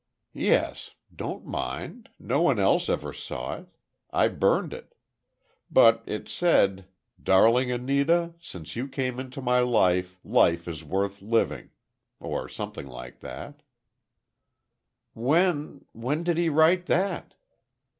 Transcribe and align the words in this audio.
"Yes—don't 0.33 1.45
mind. 1.45 2.09
No 2.17 2.41
one 2.41 2.57
else 2.57 2.89
ever 2.89 3.13
saw 3.13 3.57
it. 3.57 3.67
I 4.09 4.29
burned 4.29 4.73
it. 4.73 4.95
But 5.69 6.01
it 6.07 6.27
said, 6.27 6.87
'Darling 7.21 7.69
Anita. 7.71 8.33
Since 8.41 8.75
you 8.75 8.87
came 8.87 9.19
into 9.19 9.43
my 9.43 9.59
life, 9.59 10.17
life 10.23 10.67
is 10.67 10.83
worth 10.83 11.21
living'—or 11.21 12.49
something 12.49 12.87
like 12.87 13.19
that—" 13.19 13.61
"When—when 15.13 16.23
did 16.23 16.39
he 16.39 16.49
write 16.49 16.87
that?" 16.87 17.35